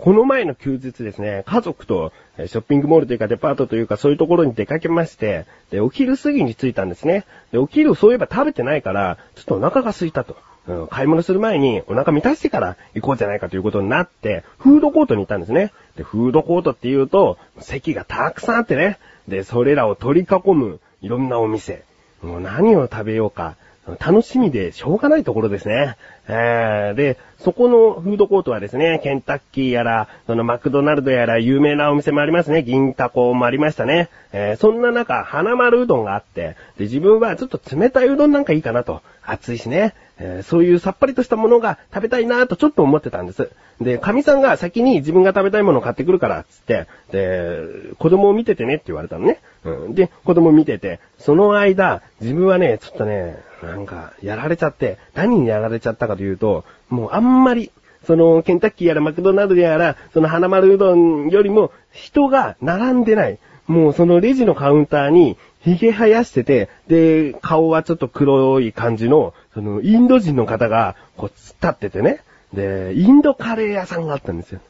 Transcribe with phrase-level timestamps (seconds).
[0.00, 7.26] この前の休日ですね、家族とショッピングモールというかデパートというかそういうところに出かけまして、で、お昼過ぎに着いたんですね。
[7.52, 10.36] で、お昼そういえば食べてないから、ちょっとお腹が空いたと。
[10.68, 15.70] うん、買い物する前にお腹満たしてから行こうじゃないかということになって、フードコートに行ったんですね。
[15.96, 18.98] で、フードコートって言うと、席がたくさんあってね。
[19.28, 21.84] で、それらを取り囲むいろんなお店。
[22.22, 23.56] もう何を食べようか。
[23.98, 25.96] 楽しみでしょうがないところですね。
[26.28, 32.62] えー、で、そこのフードコートはですね、ケンタッキーやら、そのマクドナルドやら有名なお店もありますね。
[32.62, 34.10] 銀タコもありましたね。
[34.32, 39.02] えー、そんな中、花丸うどんがあって、で、自分はちょっと冷たいうどんなんかいいかなと。
[39.22, 39.94] 暑いしね。
[40.18, 43.50] えー、そういうさっぱりとしたものが食べたいなとちょっと思ってたんです。
[43.80, 47.58] で、神さんが先に自分が食べたいものを買ってくるから、つって、で、
[47.98, 49.40] 子供を見ててねって言われたのね。
[49.64, 49.94] うん。
[49.94, 57.70] で、子供見てて、その間、自分はね、ちょっとね、なんか、やられちゃって、何にやられちゃったかというと、もうあんまり、
[58.06, 63.38] その、ケンタッキーやらマクドナルドやら、その花丸うどんよりも、人が並んでない。
[63.66, 72.22] もうそのレジのカウンターに、髭生やしてて、で、顔はちょっと黒い感じの、その、インド人の方が、こう、突っ立っててね。
[72.54, 74.60] で、インドカレー屋さんがあったんですよ。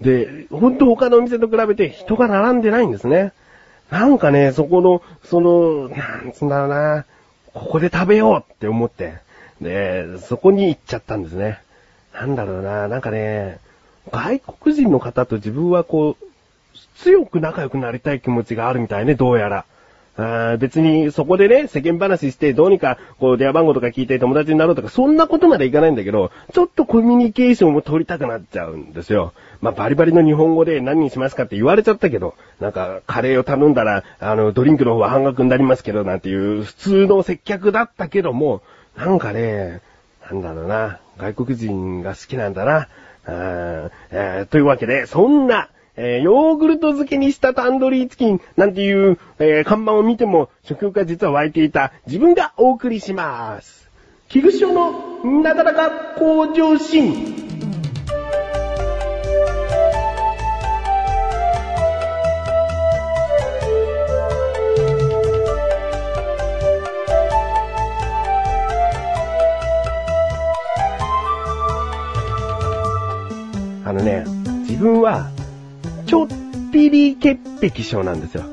[0.00, 3.32] で、ほんと他のお店と比べて人が並んでないんですね。
[3.90, 7.06] なんかね、そこの、その、なんつうんだろうな、
[7.54, 9.18] ここで食べようって思って、
[9.60, 11.60] で、そこに行っちゃったんですね。
[12.12, 13.58] なんだろうな、なんかね、
[14.10, 16.26] 外国人の方と自分はこう、
[16.96, 19.64] 強く仲良くなりたい気持ちがあるみたいね、どうやら。
[20.20, 29.32] あ別にそこでね、世間話してどうにかこう電話番号とか聞いて友達になろうとかそんなことまでいかないんだけど、ちょっとコミュニケーションも取りたくなっちゃうんですよ。
[29.60, 38.62] まあ、バリバリの日本語で何にしますかって言われちゃったけど、なんかカレーを頼んだら、あの、ドリンクの方は半額になりますけど、なんていう普通の接客だったけども、
[38.96, 39.82] なんかね、
[40.28, 42.88] なんだろうな、外国人が好きなんだな。
[43.26, 45.68] あえー、というわけで、そんな、
[46.00, 53.90] えー、ヨーグルト漬けにしたタンドリーチキンなんていう、えー、看板を見ても食欲が実は湧いていた自分がお送りします。
[54.28, 57.34] キグショのなだらか向上心。
[73.84, 74.24] あのね、
[74.68, 75.28] 自分は
[76.72, 78.44] ぴり潔癖症なんですよ。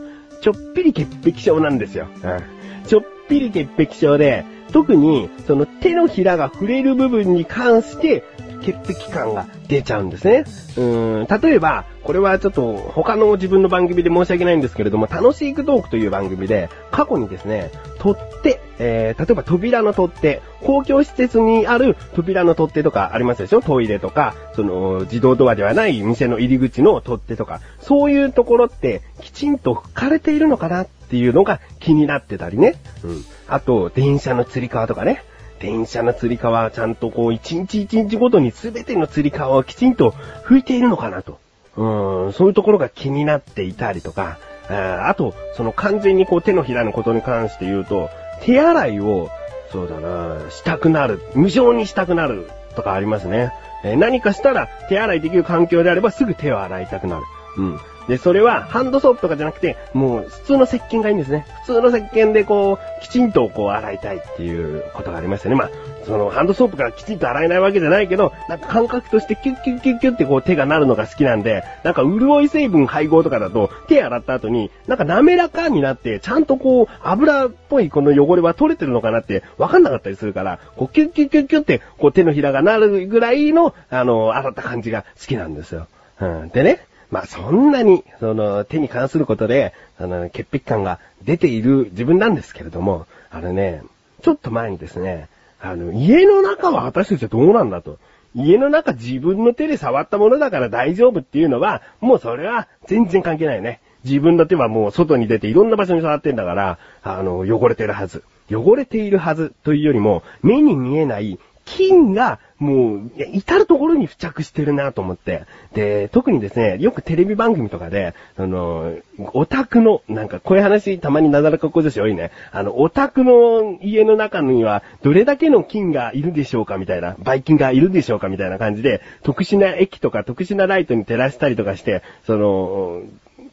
[0.42, 2.08] ちょっぴり潔癖症なんですよ。
[2.24, 8.24] うん、ちょっぴり潔癖症で、特にその手のひらが触れる部分に関して
[8.66, 10.46] 潔癖感が出ちゃうんですね。
[10.78, 23.62] うーん、例えば、これはちょっと他の自分の番組で申し訳ないんですけれども、楽しいクトークという番組で、過去にですね、取っ手、えー、例えば扉の取っ手、公共施設にある扉の取っ手とかありますでしょ？
[23.62, 32.76] トイレとか、その自動ドアではない店の入り口の取っ手とか、そういうところってきちんと拭かれているのかなっていうのが気になってたりね。
[33.04, 33.24] うん。
[33.48, 35.24] あと、電車の吊り革とかね。
[35.60, 40.12] 電車の吊り革はちゃんとこう、一日一日ごとに全ての吊り革をきちんと
[40.46, 41.40] 拭いているのかなと。
[41.78, 44.38] うん、そういうところが気になっていたりとか、
[44.70, 48.10] ああと、その完全にこう手のひらのことに関して言うと、
[48.42, 49.30] 手洗いを、
[49.72, 53.52] そうだな、したくなる、無償にしたくなるとかありますね。
[53.84, 57.24] えー、何かしたら手洗いできる環境であればすぐ手を洗いたくなる。
[57.58, 57.80] うん。
[58.08, 61.46] で、それはハンドソープとかじゃなくて、もう普通の石鹸がいいんですね。
[61.66, 65.56] 普通の石鹸でこう、きちんとこう洗いたいっていうことがありましたね。
[65.56, 65.70] まあ、
[66.06, 85.88] そのハンドソープがきちんと洗えないわけじゃないけど、なんか感覚としてキュッキュッキュッキュッってこう手がなるのが好きなんで、なんか潤い成分配合とかだと手洗った後に、なんか滑らかになって、ちゃんとこう油っぽいこの汚れは取れてるのかなってわかんなかったりするから、こうキュッキュッキュッキュッってこう手のひらがなるぐらいの、あの、洗った感じが好きなんですよ。
[86.22, 86.50] うん。
[86.50, 93.84] でね、まあそんなに、その手に関することで、あの、潔癖感が出ている自分なんですけれども、あのね、
[94.22, 95.28] ちょっと前にですね、
[95.62, 97.98] あの、家の中は果たしてどうなんだと。
[98.36, 103.80] 家の中自分の手で触ったものだから大丈夫っていうのは、もうそれは全然関係ないね。
[104.04, 108.24] 自分の手はもう外に出ていろんな場所に触ってんだから、あの、汚れてるはず。
[108.52, 115.44] 汚れているはずというよりも、目に見えない菌がもう、至るところに付着してるなと思って。
[115.74, 118.96] で、特にですね、よくテレビ番組とかで、あの、
[119.34, 122.32] お宅の、なんかこういう話たまになだらか向上心多いね。
[122.52, 133.02] あの、お宅の家の中にはどれだけの菌がいるでしょうかみたいな、バイ菌がいるでしょうかみたいな感じで、特殊な液とか特殊なライトに照らしたりとかして、その、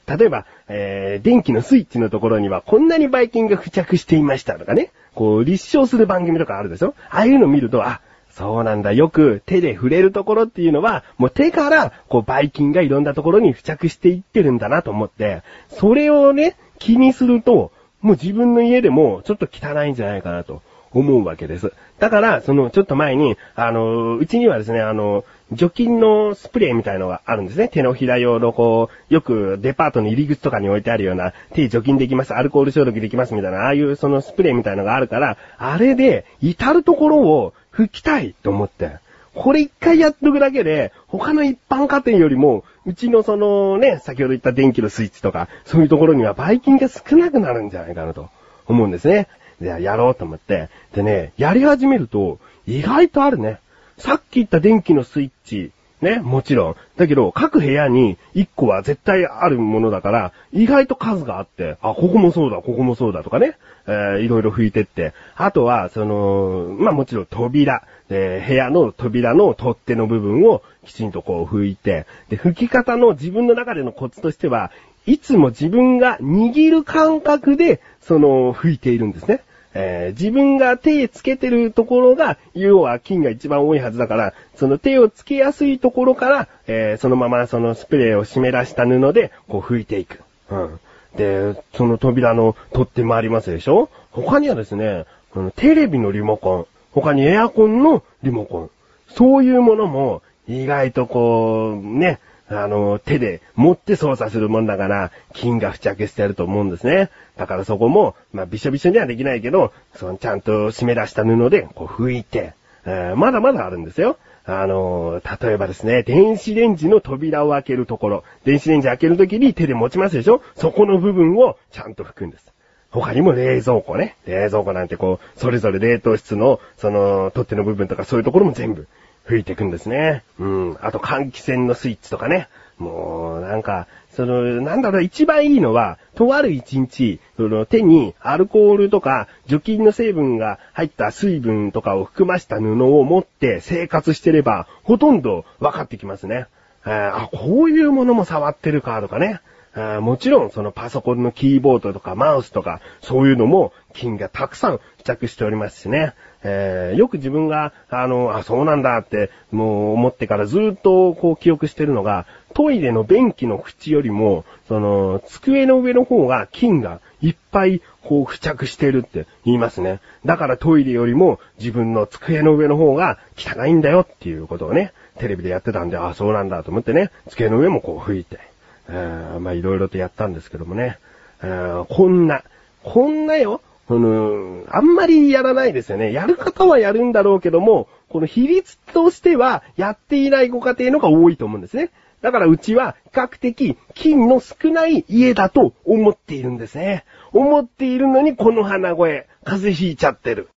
[0.06, 8.00] 例えば、えー、電気のスイッチのところにはこんなにバイ菌が付着していましたとかね、こう立証する番組とかあるでしょああいうのを見ると、あ、
[8.34, 8.92] そうなんだ。
[8.92, 20.62] よく手で触れるところっていうのは、もう手から、こう、ばい菌がいろんなところに付着していってるんだなと思って、それをね、気にすると、もう自分の家でもちょっと汚いんじゃないかなと
[20.92, 21.72] 思うわけです。
[21.98, 27.68] だから、その、ちょっと前に、あの、うちにはですね、あの、除菌のスプレーみたいのがあるんですね。
[27.68, 38.98] 手のひら用のこう、よくデパートの入り口とかに置いてあるような、手除菌できます、アルコール消毒できますみたいな、ああいうそのスプレーみたいのがあるから、あれで、至るところを吹きたいと思って。
[39.34, 48.28] これ一回やっとくだけで、他の一般家庭よりも、うちのそのね、先ほど言った電気のスイッチとか、そういうところにはバイキンが少なくなるんじゃないかなと
[48.66, 49.28] 思うんですね。
[49.60, 50.68] じゃあやろうと思って。
[50.94, 53.58] でね、やり始めると、意外とあるね。
[53.96, 55.70] さっき言った電気のスイッチ、
[56.02, 56.76] ね、もちろん。
[56.96, 63.56] だけど、各部屋に1個は絶対あるものだから、意外と数があって、あ、ここもそうだ、ここもそうだとかね、
[63.86, 65.14] えーいろいろ拭いてって。
[65.36, 74.72] あとは、その、まあもちろん扉、で部屋の扉の取っ手の部分をきちんとこう拭いて、で、拭き方の自分の中でのコツとしては、
[75.06, 79.42] いつも自分が握る感覚で、その、拭いているんですね。
[79.74, 90.20] えー自分が手つけてるところが、要は菌が一番多いはずだから、その手をつけやすいところから、えーそのままそのスプレーを湿らした布で、こう拭いていく。
[90.50, 90.80] うん。
[91.16, 93.88] で、その扉の取っ手もありますでしょ？
[94.10, 98.70] 他にはですね、このテレビのリモコン、他にエアコンのリモコン、
[99.08, 102.18] そういうものも、意外とこう、ね、
[102.52, 107.10] あの、手で持って操作するもんだから、菌が付着してると思うんですね。
[107.36, 112.54] だからそこも、まあ、びしょびしょにはできないけど、そのちゃんと湿らした布で、こう拭いて、
[112.84, 114.18] えーまだまだあるんですよ。
[114.44, 120.42] あの例えばですね、電子レンジの扉を開けるところ、電子レンジ開けるときに手で持ちますでしょ？
[120.56, 122.52] そこの部分をちゃんと拭くんです。
[122.90, 124.16] 他にも冷蔵庫ね。
[124.26, 128.86] 冷蔵庫なんてこう、それぞれ冷凍室の、その、取っ手の部分とかそういうところも全部
[129.26, 130.22] 拭いていくんですね。
[130.38, 130.78] うん。
[130.80, 132.48] あと換気扇のスイッチとかね。
[132.78, 146.46] もう、なんか、その、なんだろう、一番いいのは、とある一日、その手にアルコールとか除菌の成分が入った水分とかを含ました布を持って生活してれば、ほとんど分かってきますね。
[146.84, 149.40] あ、こういうものも触ってるかとかね。
[149.74, 156.12] あもちろんそのパソコンのキーボードとかマウスとか、そういうのも菌がたくさん付着しておりますしね。
[156.44, 170.00] えーよく自分が、あの、あ、そうなんだって、もう思ってからずっとこう記憶してるのが、トイレの便器の縁よりも、その、机の上の方が菌がいっぱいこう付着してるって言いますね。
[170.24, 178.40] だからトイレよりも自分の机の上の方が汚いんだよっていうことをね、テレビでやってたんで、あ、そうなんだと思ってね、机の上もこう拭いて、
[178.88, 180.98] えーまあいろいろとやったんですけどもね、
[181.42, 182.42] えーこんな、
[182.82, 186.12] こんなよ、この、あんまりやらないですよね。
[186.12, 191.90] やる方はやるんだろうけども、この比率としては、やっていないご家庭のが多いと思うんですね。
[192.20, 197.04] だからうちは比較的菌の少ない家だと思っているんですね。
[197.32, 200.48] 思っているのにこの鼻声、風邪ひいちゃってる。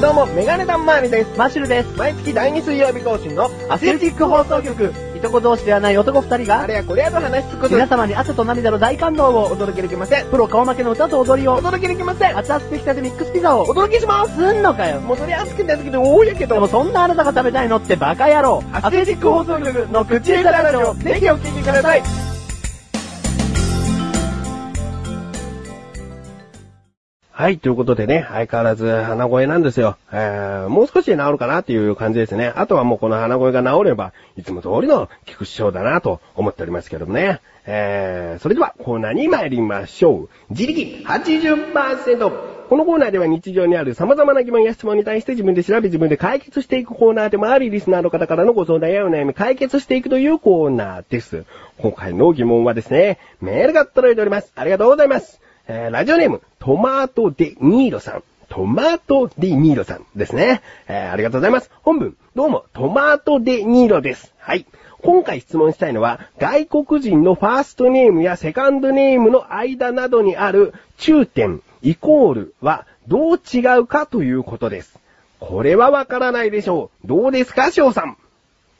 [0.00, 1.38] どうも、メガネタンマーニです。
[1.38, 1.98] マッシュルです。
[1.98, 5.13] 毎月第2水曜日更新のアスレチック放送局。
[5.24, 10.26] いとこ同士ではない男二人が、あれやこれやと話しつくこと皆様に汗と涙の大感動をお届けできません。
[10.26, 12.36] プロ顔負けの歌と踊りをお、届けできません。
[12.36, 14.34] 熱々できたてミックスピザを、お届けします。
[14.34, 15.00] すんのかよ。
[15.00, 18.62] もうそれ熱くて熱くて多いやけどでも、そんなあなたが食べたいのってバカ野郎。
[18.72, 22.33] アスレチック放送局の口下手ラジオ、ぜひお聞きください。
[27.36, 29.96] はい、ということでね、相変わらず鼻声なんですよ。
[30.12, 32.52] えー、もう少しで治るかなっていう感じですね。
[32.54, 37.40] あとはもうこの鼻声が治れば、いつも通りの菊師匠だなと思っておりますけどもね。
[37.66, 40.28] えー、それではコーナーに参りましょう。
[40.50, 42.30] 自力80%。
[42.68, 51.46] このコーナーでは日常にある様々な疑問や質問に対して自分で調べ自分で解決していくコーナーでもあり、リスナーの方からのご相談やお悩み解決していくというコーナーです。
[51.78, 54.52] 今回の疑問はですね、メールが届いております。
[54.54, 55.40] ありがとうございます。
[55.66, 58.22] えー、ラジオネーム、トマートデニーロさん。
[58.50, 60.60] トマートデニーロさんですね。
[60.88, 61.70] えー、ありがとうございます。
[61.82, 64.34] 本文、どうも、トマートデニーロです。
[64.38, 64.66] はい。
[65.00, 74.98] 今回質問したいのは、外国人のファーストネームやセカンドネームの間などにある中点、イコールはどう違うかということです。
[75.40, 77.06] これはわからないでしょう。
[77.06, 78.18] どうですか、翔さん？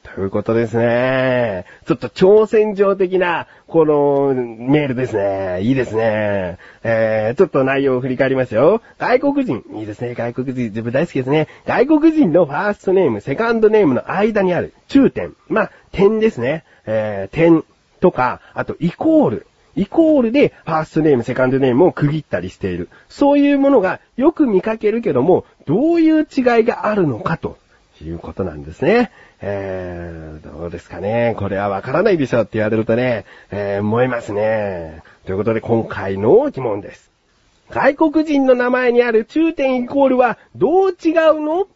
[0.04, 1.64] ということですね。
[1.86, 5.62] ちょっと挑戦状的な、このメールですね。
[5.62, 6.58] いいですね。
[6.84, 8.82] えー、ちょっと内容を振り返りますよ。
[8.98, 10.14] 外国人、いいですね。
[10.14, 11.48] 外国人、自分大好きですね。
[11.66, 15.34] 外国人のファーストネーム、セカンドネームの間にある中点。
[15.48, 16.64] まあ、点ですね。
[16.86, 17.64] えー、点
[18.00, 19.46] とか、あとイコール。
[19.74, 22.88] イコールでファーストネーム、セカンドネームを区切ったりしている。
[23.08, 26.24] そういうものがよく見かけるけども、どういう違い
[26.64, 27.56] があるのかと
[28.02, 29.10] いうことなんですね。
[29.40, 31.34] えー、どうですかね。
[31.38, 35.02] これはわからないでしょって言われるとね、えー、思いますね。
[35.26, 37.10] ということで今回の疑問です。
[37.70, 41.68] 外国人の名前にある中点イコールはどう違うの？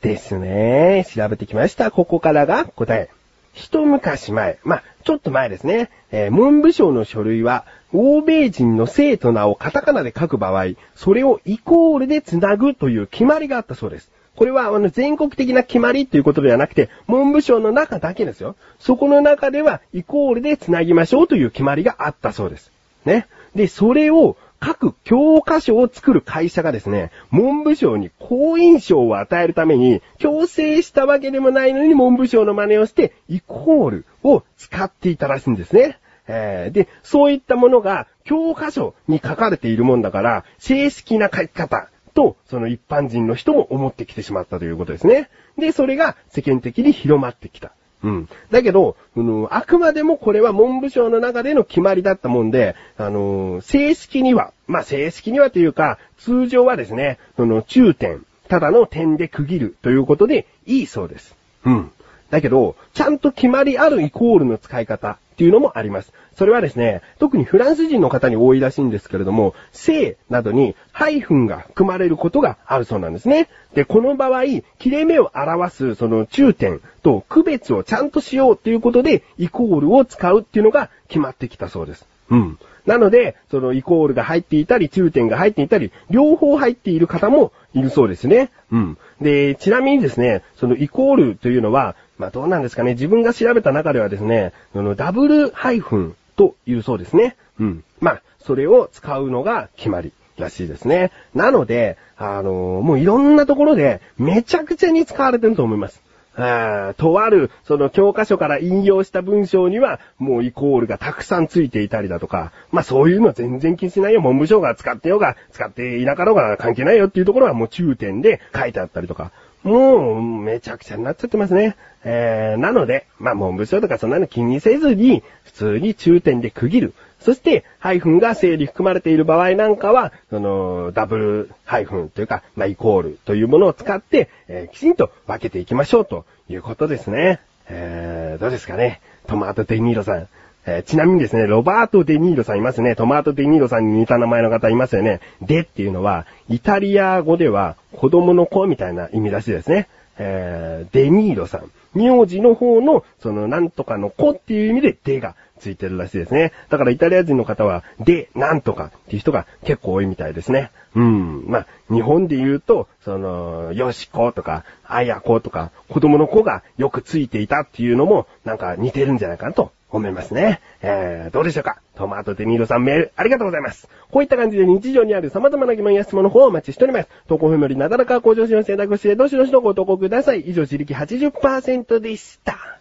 [0.00, 1.04] ですね。
[1.12, 1.90] 調べてきました。
[1.90, 3.08] ここからが答え。
[3.52, 5.90] 一昔前、まあ、ちょっと前ですね。
[6.12, 14.12] えー、文部省の書類は、欧米人の生と名をカタカナで書く場合、それをイコールで繋ぐという決まりがあったそうです。
[14.38, 18.54] これは、あの、全国的な決まりということではなくて、文部省の中だけですよ。
[18.78, 22.70] そこの中では、イコールで繋ぎましょうという決まりがあったそうです。
[23.04, 23.26] ね。
[23.56, 35.98] で、それを、各教科書を作る会社がですね、文部省に好印象を与えるために、強制したわけでもないのに文部省の真似をして、イコールを使っていたらしいんですね。
[36.28, 45.28] えー、で、そういったものが教科書に書かれているもんだから、正式な書き方と、その一般人の人も思ってきてしまったということですね。
[45.56, 47.72] で、それが世間的に広まってきた。
[48.02, 48.28] うん。
[48.50, 61.34] だけど、うん、あくまでもこれは文部省の中での決まりだったもんで、あのー、正式には、まあ、正式にはというか、通常はですね、その中点、ただの点で区切るということでいいそうです。
[61.64, 61.90] うん。
[62.30, 66.12] だけど、ちゃんと決まりあるイコールの使い方っていうのもあります。
[66.38, 73.48] それはですね、特にフランス人の方に多いらしいんですけれども、性などにハイフンが含まれることがあるそうなんですね。
[73.74, 74.44] で、この場合、
[74.78, 82.06] 切れ目を表すその中点と区別をちゃんとしようっていうことで、イコールを使うっていうのが決まってきたそうです。
[82.30, 82.58] うん。
[82.86, 88.50] なので、そのイコールが入っていたり、中点が入っていたり、両方入っている方もいるそうですね。
[88.70, 88.98] うん。
[89.20, 97.36] で、ちなみにですね、そのイコールというのは、まあどうなんですかね、自分が調べた中ではですね、そのダブルハイフンというそうですね。
[97.60, 97.84] うん。
[98.00, 101.10] まあ、それを使うのが決まりらしいですね。
[101.34, 106.00] なので、あのー、もういろんなところでめちゃくちゃに使われてると思います。
[106.36, 114.20] あとある、その教科書から引用した文章には、もうイコールがたくさんついていたりだとか、まあそういうのは全然気にしないよ。
[114.20, 119.32] 文部省が使ってようが、使っていなかろうが関係ないよっていうところはもう中点で書いてあったりとか、
[119.68, 121.76] もう、めちゃくちゃになっちゃってますね。
[122.02, 126.94] えー、なので、まあ、文部省とかそんなの気にせずに、普通に中点で区切る。
[127.20, 137.40] そして、ハイフンが姓に含まれている場合なんかは、その、ダブルハイフンというか、まあ、イコールというものを使って、えー、きちんと分けていきましょうということですね。
[137.68, 139.02] えー、どうですかね。
[139.26, 140.28] トマトデニーロさん。
[140.66, 142.94] えー、ちなみにですね、ロバート・デ・ニーロさんいますね。
[142.94, 145.20] トマート・デ・ニーロさんに似た名前の方いますよね。
[145.40, 149.88] デっていうのは、イタリア語では子供の子みたいな意味らしいですね。
[150.18, 151.70] えー、デ・ニーロさん。
[151.94, 156.52] 名字の方の、その、なんとかの子っていう意味で、デがついてるらしいですね。
[156.68, 160.70] だからイタリア人の方は、デ、なんとかっていう人が結構多いみたいですね。
[160.94, 161.44] うん。
[161.46, 170.60] まあ、日本で言うと、その、よしこ」とか、あやことか、子供の子がよくついていたっていうのも、なんか似てるんじゃないかなと思いますね。
[170.82, 171.80] えー、どうでしょうか？
[171.94, 173.88] トマトデミーロさんメールありがとうございます。
[174.10, 177.08] こういった感じで日常にある様々な疑問や質問の方をお待ちしております。
[177.26, 180.40] 投稿フよりなだらか向上心を選択してどしどしのご投稿ください。
[180.40, 182.80] 以上、自力80%でした。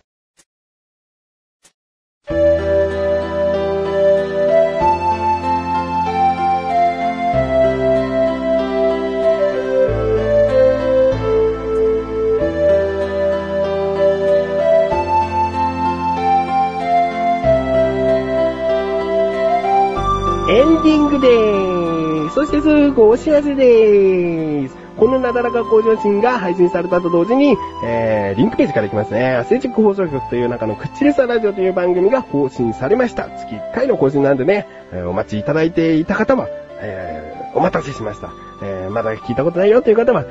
[22.48, 24.76] してすぐお知らせでーす。
[24.98, 29.36] このなだらか向上心が配信されたと同時に、えー、リンクページから行きますね。
[29.36, 33.30] アスレチック放送局という中のクッチレサラジオという番組が更新されました。
[33.30, 36.48] 月1回の更新なんでね、えー、お待ちいただいていた方は、
[36.80, 38.32] えー、お待たせしました。
[38.64, 40.24] えー、まだ聞いたことないよという方は、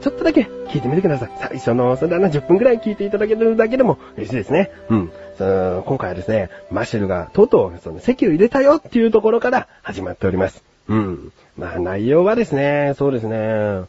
[0.00, 1.30] ちょっとだけ聞いてみてください。
[1.38, 4.70] 最初の、それな10分くらい聞いていただけるだけでも嬉しいですね。
[4.90, 5.12] うん。
[5.38, 10.69] 今回はですね、マシェルがとうとうその席を入れたよっていうところから始まっております。
[10.90, 11.32] うん。
[11.56, 13.84] まあ内容はですね、そうですね、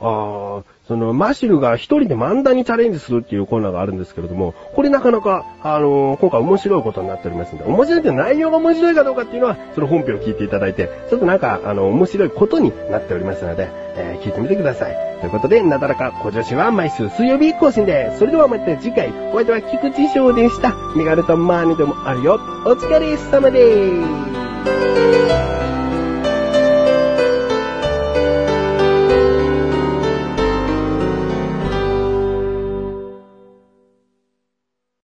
[0.00, 14.96] ああ、その、マシルが一人で漫談にチャレンジするっていうコーナーがあるんですけれども、これなかなか、あのー、今回面白いことになっておりますんで、面白いって内容が面白いかどうかっていうのは、その本編を聞いていただいて、ちょっとなんか、あの、面白いことになっておりますので、えー、聞いてみてください。
[15.20, 18.18] ということで、なだらか小女子は毎週水曜日更新です。
[18.18, 20.74] それではまた次回、お相手は菊池翔でした。
[20.94, 22.34] メガネとマーニでもあるよ。
[22.66, 25.65] お疲れ様でーす。